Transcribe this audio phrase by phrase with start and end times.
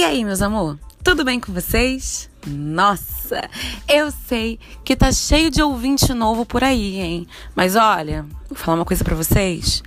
[0.00, 0.78] E aí, meus amor?
[1.04, 2.30] Tudo bem com vocês?
[2.46, 3.50] Nossa,
[3.86, 7.26] eu sei que tá cheio de ouvinte novo por aí, hein?
[7.54, 9.82] Mas olha, vou falar uma coisa para vocês.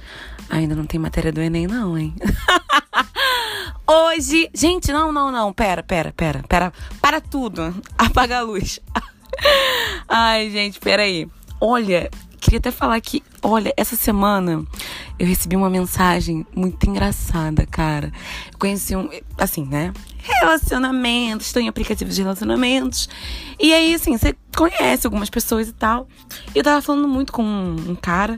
[0.51, 2.13] Ainda não tem matéria do Enem, não, hein?
[3.89, 4.51] Hoje.
[4.53, 5.51] Gente, não, não, não.
[5.51, 6.71] Pera, pera, pera, pera.
[7.01, 7.75] Para tudo.
[7.97, 8.79] Apaga a luz.
[10.07, 11.27] Ai, gente, pera aí.
[11.59, 14.63] Olha, queria até falar que, olha, essa semana
[15.23, 18.11] eu recebi uma mensagem muito engraçada, cara.
[18.51, 19.93] Eu conheci um, assim, né?
[20.17, 23.07] Relacionamentos, estou em aplicativos de relacionamentos.
[23.57, 26.09] E aí, assim, você conhece algumas pessoas e tal.
[26.53, 28.37] E eu tava falando muito com um, um cara.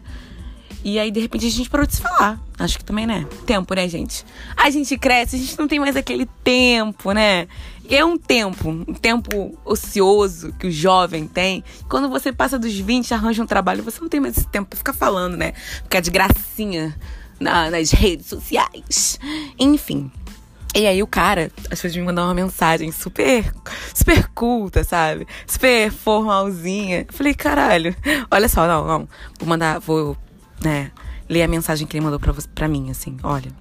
[0.85, 2.39] E aí, de repente, a gente parou de se falar.
[2.59, 3.25] Acho que também, né?
[3.43, 4.23] Tempo, né, gente?
[4.55, 7.47] A gente cresce, a gente não tem mais aquele tempo, né?
[7.89, 11.63] E é um tempo, um tempo ocioso que o jovem tem.
[11.89, 14.77] Quando você passa dos 20, arranja um trabalho, você não tem mais esse tempo pra
[14.77, 15.53] ficar falando, né?
[15.81, 16.95] Ficar de gracinha
[17.39, 19.19] na, nas redes sociais.
[19.57, 20.11] Enfim.
[20.75, 23.51] E aí o cara, as pessoas me mandar uma mensagem super,
[23.91, 25.25] super culta, sabe?
[25.47, 27.07] Super formalzinha.
[27.09, 27.95] falei, caralho,
[28.29, 29.09] olha só, não, não.
[29.39, 30.15] Vou mandar, vou
[30.63, 30.91] né,
[31.29, 32.19] ler a mensagem que ele mandou
[32.53, 33.51] pra mim, assim, olha.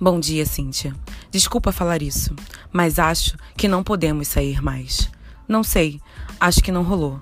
[0.00, 0.94] Bom dia, Cíntia.
[1.30, 2.34] Desculpa falar isso,
[2.72, 5.10] mas acho que não podemos sair mais.
[5.46, 6.00] Não sei,
[6.40, 7.20] acho que não rolou.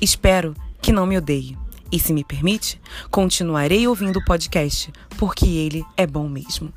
[0.00, 1.58] Espero que não me odeie.
[1.92, 6.72] E se me permite, continuarei ouvindo o podcast, porque ele é bom mesmo.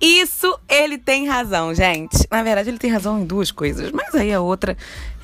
[0.00, 2.26] Isso ele tem razão, gente.
[2.30, 4.76] Na verdade, ele tem razão em duas coisas, mas aí a outra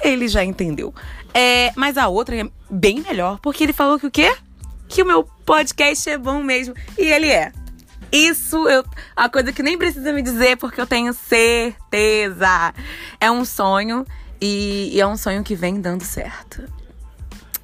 [0.03, 0.95] ele já entendeu.
[1.35, 4.35] É, mas a outra é bem melhor, porque ele falou que o quê?
[4.93, 6.75] Que o meu podcast é bom mesmo.
[6.99, 7.51] E ele é.
[8.13, 8.85] Isso eu,
[9.17, 12.75] a coisa que nem precisa me dizer, porque eu tenho certeza.
[13.19, 14.07] É um sonho
[14.39, 16.63] e, e é um sonho que vem dando certo.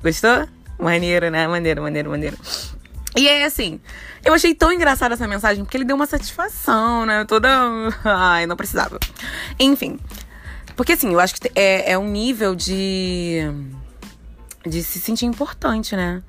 [0.02, 0.48] Gostou?
[0.78, 1.46] Maneiro, né?
[1.46, 2.38] Maneiro, maneiro, maneiro.
[3.14, 3.78] E é assim,
[4.24, 7.26] eu achei tão engraçada essa mensagem, porque ele deu uma satisfação, né?
[7.26, 7.48] Toda.
[8.04, 8.98] Ai, não precisava.
[9.60, 10.00] Enfim.
[10.74, 13.40] Porque assim, eu acho que é, é um nível de.
[14.66, 16.22] de se sentir importante, né?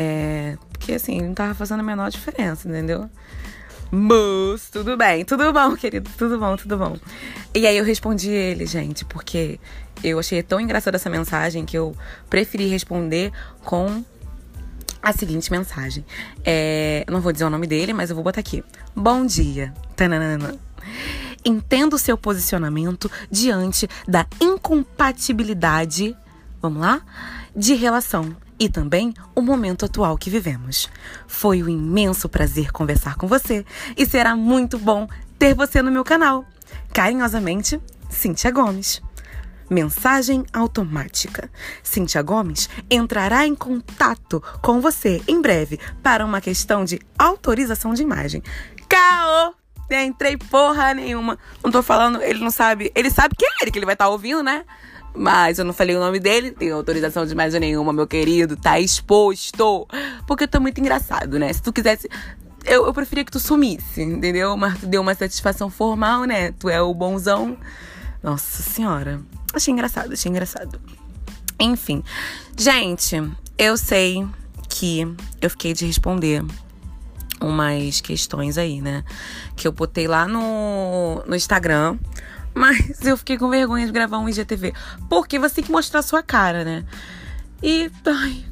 [0.00, 3.10] É, porque assim, não tava fazendo a menor diferença, entendeu?
[3.90, 6.96] Mas tudo bem, tudo bom, querido, tudo bom, tudo bom.
[7.52, 9.58] E aí eu respondi ele, gente, porque
[10.04, 11.96] eu achei tão engraçada essa mensagem que eu
[12.30, 13.32] preferi responder
[13.64, 14.04] com
[15.02, 16.06] a seguinte mensagem.
[16.44, 18.62] É, não vou dizer o nome dele, mas eu vou botar aqui.
[18.94, 19.74] Bom dia.
[19.96, 20.54] Tananana.
[21.44, 26.16] Entendo seu posicionamento diante da incompatibilidade,
[26.62, 27.00] vamos lá,
[27.56, 30.90] de relação e também o momento atual que vivemos.
[31.26, 33.64] Foi um imenso prazer conversar com você
[33.96, 35.08] e será muito bom
[35.38, 36.44] ter você no meu canal.
[36.92, 39.00] Carinhosamente, Cíntia Gomes.
[39.70, 41.50] Mensagem automática.
[41.82, 48.02] Cíntia Gomes entrará em contato com você em breve para uma questão de autorização de
[48.02, 48.42] imagem.
[48.88, 49.67] Caô!
[49.90, 51.38] Entrei porra nenhuma.
[51.62, 52.92] Não tô falando, ele não sabe.
[52.94, 54.64] Ele sabe que é ele que ele vai estar tá ouvindo, né?
[55.14, 58.78] Mas eu não falei o nome dele, tem autorização de mais nenhuma, meu querido, tá
[58.78, 59.88] exposto.
[60.26, 61.52] Porque eu tô muito engraçado, né?
[61.52, 62.08] Se tu quisesse.
[62.64, 64.56] Eu, eu preferia que tu sumisse, entendeu?
[64.56, 66.52] Mas tu deu uma satisfação formal, né?
[66.52, 67.56] Tu é o bonzão.
[68.22, 69.20] Nossa senhora.
[69.54, 70.80] Achei engraçado, achei engraçado.
[71.58, 72.04] Enfim.
[72.56, 73.16] Gente,
[73.56, 74.26] eu sei
[74.68, 75.02] que
[75.40, 76.44] eu fiquei de responder
[77.40, 79.04] umas questões aí, né?
[79.56, 81.98] Que eu botei lá no, no Instagram.
[82.54, 84.72] Mas eu fiquei com vergonha de gravar um IGTV.
[85.08, 86.84] Porque você tem que mostrar a sua cara, né?
[87.62, 88.44] E, ai,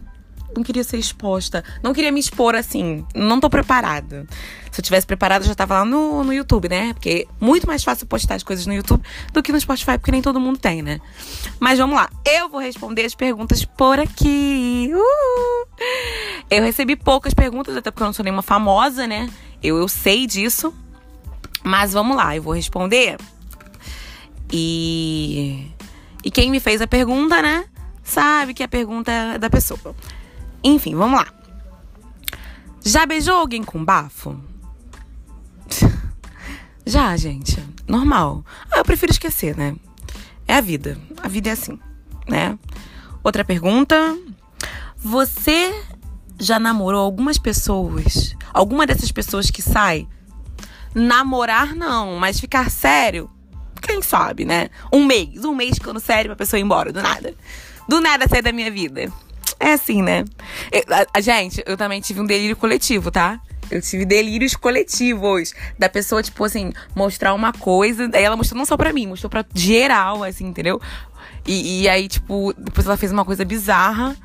[0.55, 1.65] não queria ser exposta.
[1.83, 3.05] Não queria me expor assim.
[3.15, 4.27] Não tô preparada.
[4.71, 6.93] Se eu tivesse preparada, já tava lá no, no YouTube, né?
[6.93, 9.03] Porque é muito mais fácil postar as coisas no YouTube
[9.33, 11.01] do que no Spotify, porque nem todo mundo tem, né?
[11.59, 12.11] Mas vamos lá.
[12.25, 14.91] Eu vou responder as perguntas por aqui.
[14.95, 15.67] Uh!
[16.51, 19.31] Eu recebi poucas perguntas, até porque eu não sou nenhuma famosa, né?
[19.63, 20.75] Eu, eu sei disso.
[21.65, 23.17] Mas vamos lá, eu vou responder
[24.51, 25.67] e,
[26.25, 27.65] e quem me fez a pergunta, né?
[28.05, 29.95] Sabe que a pergunta é da pessoa.
[30.66, 31.28] Enfim, vamos lá.
[32.84, 34.36] Já beijou alguém com bafo?
[36.84, 37.63] Já, gente.
[37.86, 38.45] Normal.
[38.71, 39.77] Ah, eu prefiro esquecer, né?
[40.47, 40.98] É a vida.
[41.22, 41.78] A vida é assim,
[42.28, 42.59] né?
[43.22, 44.18] Outra pergunta.
[44.97, 45.72] Você
[46.36, 48.34] já namorou algumas pessoas?
[48.53, 50.09] Alguma dessas pessoas que sai?
[50.92, 53.30] Namorar não, mas ficar sério?
[53.80, 54.69] Quem sabe, né?
[54.92, 57.34] Um mês, um mês ficando sério pra pessoa ir embora, do nada.
[57.89, 59.12] Do nada sair da minha vida.
[59.59, 60.25] É assim, né?
[60.71, 60.83] Eu,
[61.13, 63.41] a, gente, eu também tive um delírio coletivo, tá?
[63.71, 65.53] Eu tive delírios coletivos.
[65.79, 68.09] Da pessoa, tipo assim, mostrar uma coisa.
[68.09, 70.81] Daí ela mostrou não só pra mim, mostrou pra geral, assim, entendeu?
[71.47, 74.17] E, e aí, tipo, depois ela fez uma coisa bizarra.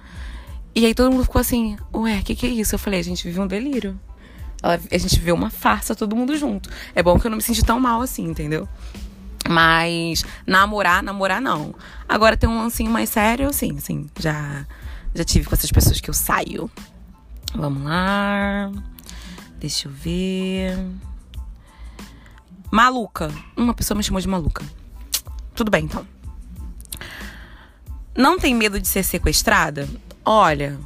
[0.74, 2.76] E aí todo mundo ficou assim, ué, o que, que é isso?
[2.76, 4.00] Eu falei, a gente vive um delírio.
[4.64, 6.70] a gente vê uma farsa todo mundo junto.
[6.96, 8.68] É bom que eu não me senti tão mal assim, entendeu?
[9.50, 11.74] Mas namorar, namorar não.
[12.08, 14.08] Agora tem um lancinho mais sério, sim, sim.
[14.20, 14.66] Já,
[15.14, 16.70] já tive com essas pessoas que eu saio.
[17.56, 18.72] Vamos lá.
[19.60, 20.78] Deixa eu ver.
[22.72, 23.32] Maluca.
[23.56, 24.64] Uma pessoa me chamou de maluca.
[25.54, 26.08] Tudo bem, então.
[28.16, 29.88] Não tem medo de ser sequestrada?
[30.26, 30.80] Olha,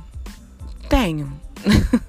[0.90, 1.32] tenho.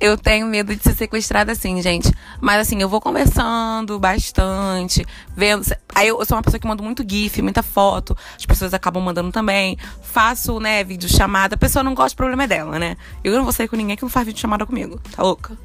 [0.00, 2.12] eu tenho medo de ser sequestrada assim, gente.
[2.40, 5.04] Mas assim, eu vou conversando bastante,
[5.36, 5.64] vendo.
[5.94, 8.16] Aí eu, sou uma pessoa que manda muito GIF, muita foto.
[8.36, 9.76] As pessoas acabam mandando também.
[10.02, 11.56] Faço, né, vídeo chamada.
[11.56, 12.96] A pessoa não gosta, o problema é dela, né?
[13.24, 15.00] Eu não vou sair com ninguém que não faz vídeo chamada comigo.
[15.14, 15.58] Tá louca?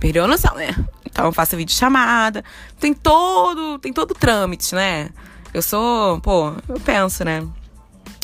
[0.00, 0.74] Perdeu a noção, né?
[1.04, 2.44] Então eu faço vídeo chamada.
[2.80, 5.10] Tem todo, tem todo o trâmite, né?
[5.54, 7.46] Eu sou, pô, eu penso, né?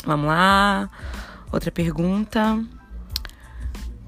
[0.05, 0.89] Vamos lá.
[1.51, 2.61] Outra pergunta.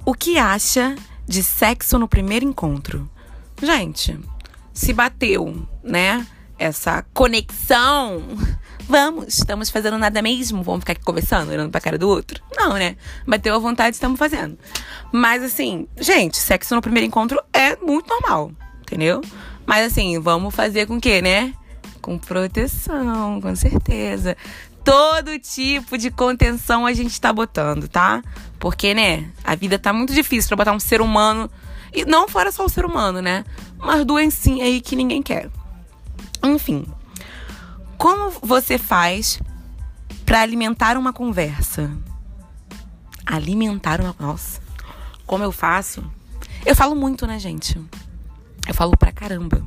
[0.06, 0.96] O que acha
[1.28, 3.10] de sexo no primeiro encontro?
[3.62, 4.20] Gente,
[4.74, 6.26] se bateu, né?
[6.58, 8.24] Essa conexão.
[8.88, 10.62] Vamos, estamos fazendo nada mesmo?
[10.62, 12.42] Vamos ficar aqui conversando, olhando pra cara do outro?
[12.56, 12.96] Não, né?
[13.28, 14.58] Bateu a vontade, estamos fazendo.
[15.12, 18.52] Mas assim, gente, sexo no primeiro encontro é muito normal,
[18.82, 19.22] entendeu?
[19.66, 21.54] Mas assim, vamos fazer com que, né?
[22.02, 24.38] Com proteção, com certeza
[24.86, 28.22] todo tipo de contenção a gente tá botando, tá?
[28.60, 31.50] Porque, né, a vida tá muito difícil pra botar um ser humano.
[31.92, 33.44] E não fora só o ser humano, né?
[33.80, 35.50] Umas doencinhas aí que ninguém quer.
[36.44, 36.86] Enfim.
[37.98, 39.42] Como você faz
[40.26, 41.92] para alimentar uma conversa?
[43.26, 44.16] Alimentar uma.
[44.20, 44.62] Nossa.
[45.26, 46.04] Como eu faço?
[46.64, 47.82] Eu falo muito, né, gente?
[48.68, 49.66] Eu falo pra caramba.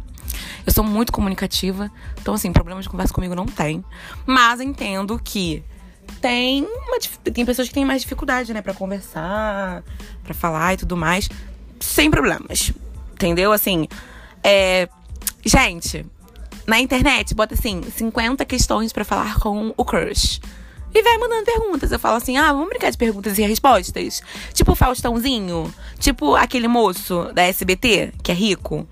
[0.69, 3.83] Eu sou muito comunicativa, então, assim, problema de conversa comigo não tem.
[4.27, 5.65] Mas entendo que
[6.21, 6.99] tem, uma,
[7.33, 9.83] tem pessoas que têm mais dificuldade, né, para conversar,
[10.23, 11.27] para falar e tudo mais,
[11.81, 12.71] sem problemas.
[13.15, 13.51] Entendeu?
[13.51, 13.89] Assim,
[14.45, 14.91] é.
[15.43, 16.05] Gente,
[16.67, 20.39] na internet, bota assim, 50 questões para falar com o crush.
[20.95, 21.91] E vai mandando perguntas.
[21.91, 24.21] Eu falo assim: ah, vamos brincar de perguntas e respostas?
[24.53, 25.73] Tipo o Faustãozinho?
[25.99, 28.87] Tipo aquele moço da SBT, que é rico?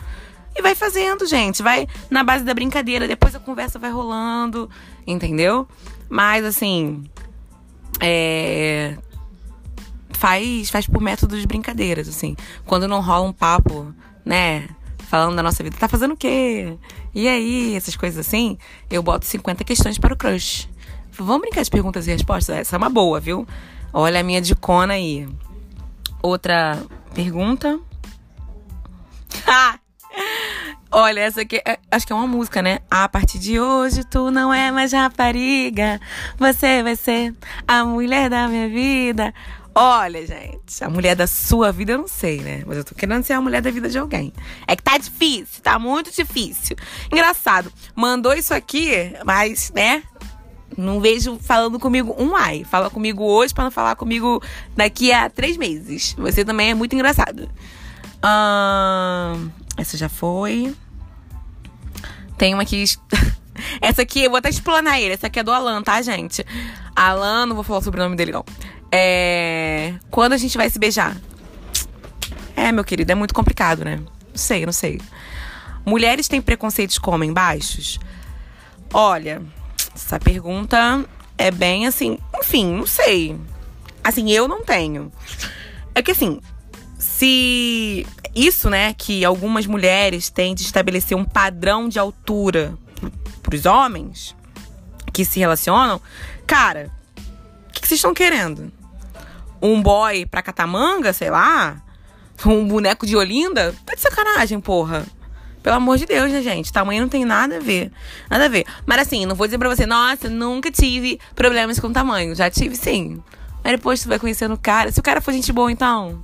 [0.56, 1.62] E vai fazendo, gente.
[1.62, 3.06] Vai na base da brincadeira.
[3.06, 4.70] Depois a conversa vai rolando,
[5.06, 5.68] entendeu?
[6.08, 7.04] Mas assim.
[8.00, 8.96] É.
[10.10, 12.34] Faz, faz por método de brincadeiras, assim.
[12.64, 13.94] Quando não rola um papo,
[14.24, 14.66] né?
[15.10, 16.76] Falando da nossa vida, tá fazendo o quê?
[17.14, 18.58] E aí, essas coisas assim,
[18.90, 20.68] eu boto 50 questões para o crush.
[21.12, 22.56] Vamos brincar de perguntas e respostas?
[22.56, 23.46] Essa é uma boa, viu?
[23.92, 25.28] Olha a minha dicona aí.
[26.22, 26.82] Outra
[27.14, 27.78] pergunta.
[29.48, 29.78] Ah!
[30.98, 32.78] Olha, essa aqui, é, acho que é uma música, né?
[32.90, 36.00] A partir de hoje tu não é mais rapariga,
[36.38, 37.34] você vai ser
[37.68, 39.34] a mulher da minha vida.
[39.74, 42.62] Olha, gente, a mulher da sua vida eu não sei, né?
[42.66, 44.32] Mas eu tô querendo ser a mulher da vida de alguém.
[44.66, 46.74] É que tá difícil, tá muito difícil.
[47.12, 50.02] Engraçado, mandou isso aqui, mas, né?
[50.78, 52.64] Não vejo falando comigo um ai.
[52.64, 54.42] Fala comigo hoje para não falar comigo
[54.74, 56.14] daqui a três meses.
[56.16, 57.50] Você também é muito engraçado.
[58.24, 60.74] Hum, essa já foi.
[62.36, 62.84] Tem uma que.
[63.80, 65.14] Essa aqui, eu vou até explanar ele.
[65.14, 66.44] Essa aqui é do Alan, tá, gente?
[66.94, 68.44] Alan, não vou falar sobre o nome dele, não.
[68.92, 69.94] É.
[70.10, 71.16] Quando a gente vai se beijar?
[72.54, 73.96] É, meu querido, é muito complicado, né?
[73.96, 75.00] Não sei, não sei.
[75.84, 77.98] Mulheres têm preconceitos com homens baixos?
[78.92, 79.42] Olha,
[79.94, 81.04] essa pergunta
[81.38, 82.18] é bem assim.
[82.38, 83.38] Enfim, não sei.
[84.02, 85.12] Assim, eu não tenho.
[85.94, 86.40] É que assim,
[86.98, 92.76] se isso, né, que algumas mulheres têm de estabelecer um padrão de altura
[93.42, 94.34] para os homens
[95.12, 96.00] que se relacionam,
[96.46, 96.90] cara,
[97.68, 98.72] o que, que vocês estão querendo?
[99.60, 101.82] Um boy pra catamanga, sei lá?
[102.44, 103.74] Um boneco de Olinda?
[103.84, 105.06] Tá de sacanagem, porra.
[105.62, 106.72] Pelo amor de Deus, né, gente?
[106.72, 107.90] Tamanho não tem nada a ver.
[108.30, 108.66] Nada a ver.
[108.84, 112.34] Mas assim, não vou dizer pra você, nossa, nunca tive problemas com tamanho.
[112.34, 113.22] Já tive sim.
[113.64, 114.92] Mas depois tu vai conhecendo o cara.
[114.92, 116.22] Se o cara for gente boa, então.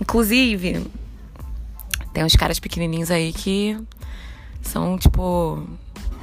[0.00, 0.86] Inclusive,
[2.12, 3.78] tem uns caras pequenininhos aí que
[4.62, 5.66] são, tipo,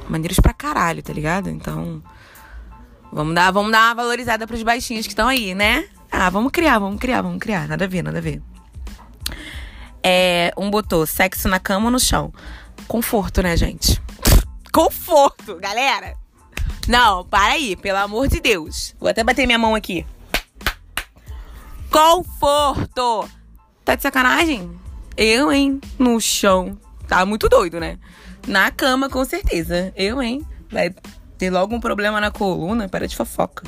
[0.08, 1.48] maneiros pra caralho, tá ligado?
[1.48, 2.02] Então,
[3.12, 5.88] vamos dar, vamos dar uma valorizada pros baixinhos que estão aí, né?
[6.10, 7.66] Ah, vamos criar, vamos criar, vamos criar.
[7.66, 8.40] Nada a ver, nada a ver.
[10.02, 12.32] É, um botou sexo na cama ou no chão?
[12.86, 14.00] Conforto, né, gente?
[14.72, 16.14] Conforto, galera!
[16.86, 18.94] Não, para aí, pelo amor de Deus.
[19.00, 20.06] Vou até bater minha mão aqui.
[21.90, 23.28] Conforto!
[23.84, 24.70] Tá de sacanagem?
[25.16, 25.80] Eu, hein?
[25.98, 26.78] No chão.
[27.06, 27.98] Tá muito doido, né?
[28.46, 29.92] Na cama, com certeza.
[29.94, 30.46] Eu, hein?
[30.70, 30.94] Vai
[31.36, 32.88] ter logo um problema na coluna.
[32.88, 33.62] Para de fofoca.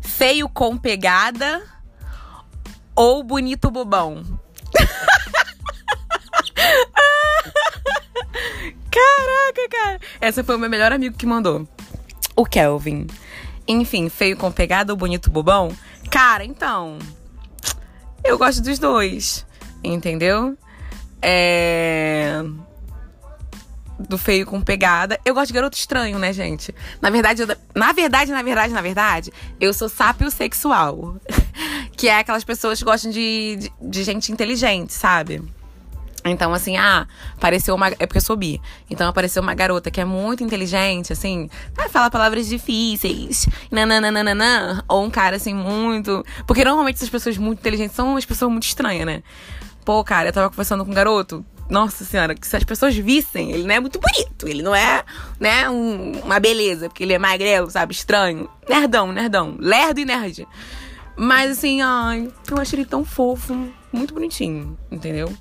[0.00, 1.62] Feio com pegada
[2.96, 4.24] ou bonito bobão?
[8.90, 10.00] Caraca, cara.
[10.20, 11.68] Essa foi o meu melhor amigo que mandou.
[12.34, 13.06] O Kelvin.
[13.68, 15.70] Enfim, feio com pegada ou bonito bobão?
[16.10, 16.98] Cara, então.
[18.24, 19.46] Eu gosto dos dois.
[19.82, 20.56] Entendeu?
[21.20, 22.42] É.
[23.98, 25.18] Do feio com pegada.
[25.24, 26.74] Eu gosto de garoto estranho, né, gente?
[27.00, 27.48] Na verdade, eu...
[27.74, 31.16] na verdade, na verdade, na verdade, eu sou sápio sexual.
[31.96, 35.42] que é aquelas pessoas que gostam de, de, de gente inteligente, sabe?
[36.24, 37.88] Então, assim, ah, apareceu uma.
[37.88, 38.60] É porque eu sou bi.
[38.88, 45.04] Então apareceu uma garota que é muito inteligente, assim, vai falar palavras difíceis, nananana, ou
[45.04, 46.24] um cara, assim, muito.
[46.46, 49.22] Porque normalmente essas pessoas muito inteligentes são umas pessoas muito estranhas, né?
[49.84, 51.44] Pô, cara, eu tava conversando com um garoto.
[51.68, 54.46] Nossa senhora, que se as pessoas vissem, ele não é muito bonito.
[54.46, 55.02] Ele não é,
[55.40, 57.94] né, um, uma beleza, porque ele é magrelo, sabe?
[57.94, 58.48] Estranho.
[58.68, 59.56] Nerdão, nerdão.
[59.58, 60.46] Lerdo e nerd.
[61.16, 65.32] Mas assim, ai, eu acho ele tão fofo, muito bonitinho, entendeu?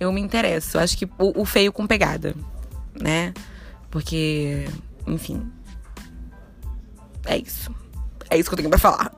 [0.00, 0.78] Eu me interesso.
[0.78, 2.34] Acho que o, o feio com pegada,
[2.98, 3.34] né?
[3.90, 4.66] Porque,
[5.06, 5.46] enfim.
[7.26, 7.72] É isso.
[8.30, 9.12] É isso que eu tenho pra falar.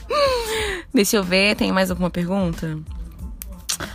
[0.92, 2.78] Deixa eu ver, tem mais alguma pergunta?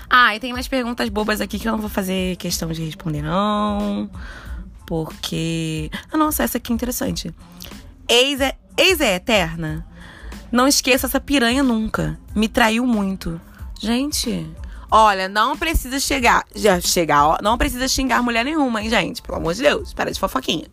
[0.10, 3.22] Ah, e tem mais perguntas bobas aqui que eu não vou fazer questão de responder,
[3.22, 4.10] não.
[4.88, 5.92] Porque.
[6.12, 7.34] Ah, nossa, essa aqui é interessante.
[8.08, 9.86] Ex é, ex é eterna?
[10.52, 12.20] Não esqueça essa piranha nunca.
[12.36, 13.40] Me traiu muito.
[13.80, 14.50] Gente,
[14.92, 16.44] Olha, não precisa chegar.
[16.56, 17.38] Já chegar, ó.
[17.42, 19.22] Não precisa xingar mulher nenhuma, hein, gente?
[19.22, 19.94] Pelo amor de Deus.
[19.94, 20.66] Para de fofoquinha.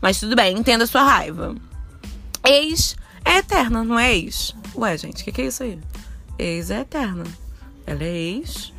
[0.00, 1.54] Mas tudo bem, entenda a sua raiva.
[2.44, 4.54] Ex é eterna, não é ex?
[4.74, 5.78] Ué, gente, o que, que é isso aí?
[6.38, 7.24] Ex é eterna.
[7.86, 8.72] Ela é ex.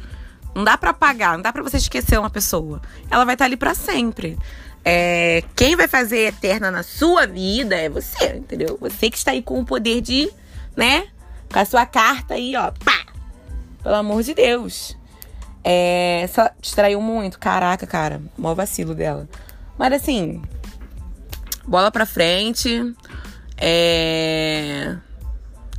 [0.53, 2.81] Não dá para apagar, não dá para você esquecer uma pessoa.
[3.09, 4.37] Ela vai estar ali para sempre.
[4.85, 8.77] É, quem vai fazer eterna na sua vida é você, entendeu?
[8.79, 10.31] Você que está aí com o poder de,
[10.75, 11.07] né?
[11.51, 13.06] Com a sua carta aí, ó, pá,
[13.87, 14.97] pelo amor de Deus.
[15.63, 17.39] É, essa distraiu muito.
[17.39, 18.21] Caraca, cara.
[18.37, 19.29] Mó vacilo dela.
[19.77, 20.41] Mas assim,
[21.65, 22.93] bola pra frente.
[23.55, 24.97] É.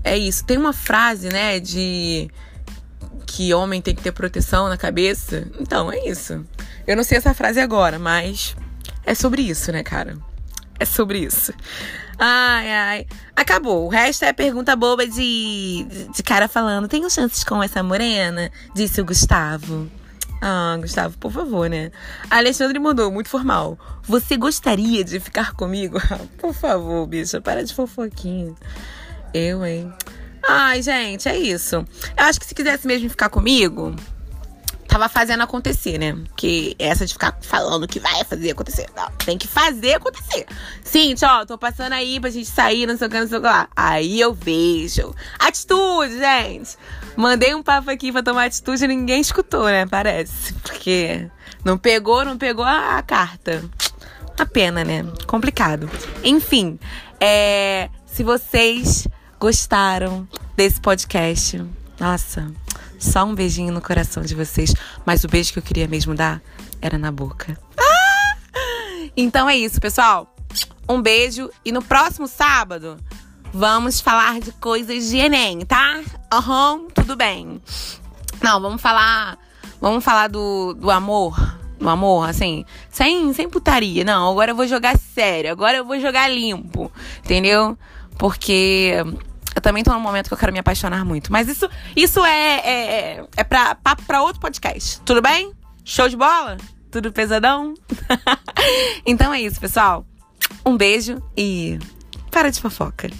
[0.03, 0.43] É isso.
[0.47, 2.31] Tem uma frase, né, de
[3.27, 5.47] que homem tem que ter proteção na cabeça.
[5.61, 6.47] Então, é isso.
[6.87, 8.57] Eu não sei essa frase agora, mas
[9.05, 10.17] é sobre isso, né, cara?
[10.81, 11.53] É sobre isso.
[12.19, 13.07] Ai, ai.
[13.37, 13.87] Acabou.
[13.87, 18.51] O resto é pergunta boba de, de cara falando: tenho chances com essa morena?
[18.75, 19.89] Disse o Gustavo.
[20.41, 21.91] Ah, Gustavo, por favor, né?
[22.31, 23.79] Alexandre mandou, muito formal.
[24.05, 25.99] Você gostaria de ficar comigo?
[26.39, 28.55] por favor, bicha, para de fofoquinha.
[29.35, 29.93] Eu, hein?
[30.49, 31.77] Ai, gente, é isso.
[32.17, 33.95] Eu acho que se quisesse mesmo ficar comigo,
[34.99, 36.17] tava fazendo acontecer, né?
[36.37, 38.87] Que essa de ficar falando que vai fazer acontecer.
[38.97, 40.47] Não, tem que fazer acontecer.
[40.83, 43.41] Sim, ó, tô passando aí pra gente sair, não sei o que, não sei o
[43.41, 43.69] que lá.
[43.77, 45.15] Aí eu vejo.
[45.39, 46.77] Atitude, gente!
[47.17, 49.87] Mandei um papo aqui pra tomar atitude e ninguém escutou, né?
[49.87, 50.53] Parece.
[50.55, 51.31] Porque
[51.65, 53.65] não pegou, não pegou a, a carta.
[54.37, 55.05] Uma pena, né?
[55.27, 55.89] Complicado.
[56.25, 56.79] Enfim,
[57.21, 59.07] é, se vocês
[59.39, 61.65] gostaram desse podcast,
[61.99, 62.53] nossa,
[62.99, 64.75] só um beijinho no coração de vocês.
[65.07, 66.43] Mas o beijo que eu queria mesmo dar
[66.81, 67.59] era na boca.
[67.79, 69.09] Ah!
[69.17, 70.35] Então é isso, pessoal.
[70.89, 72.99] Um beijo e no próximo sábado
[73.53, 76.01] vamos falar de coisas de Enem, tá?
[76.33, 77.61] Aham, uhum, tudo bem.
[78.43, 79.39] Não, vamos falar.
[79.81, 81.59] Vamos falar do, do amor.
[81.79, 84.05] Do amor, assim, sem, sem putaria.
[84.05, 85.53] Não, agora eu vou jogar sério.
[85.53, 86.91] Agora eu vou jogar limpo.
[87.25, 87.79] Entendeu?
[88.19, 88.95] Porque
[89.59, 91.33] eu também tô num momento que eu quero me apaixonar muito.
[91.33, 95.01] Mas isso, isso é, é, é pra, papo pra outro podcast.
[95.01, 95.53] Tudo bem?
[95.85, 96.57] Show de bola?
[96.91, 97.75] Tudo pesadão?
[99.05, 100.07] então é isso, pessoal.
[100.65, 101.79] Um beijo e
[102.31, 103.11] para de fofoca.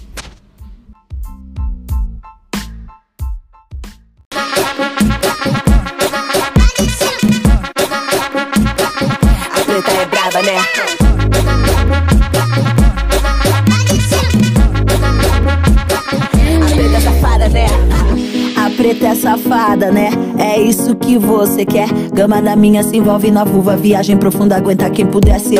[9.51, 10.78] A preta é brava, né?
[19.91, 20.09] Né?
[20.37, 21.89] É isso que você quer.
[22.13, 23.75] Gama da minha se envolve na vulva.
[23.75, 25.55] Viagem profunda, aguenta quem pudesse.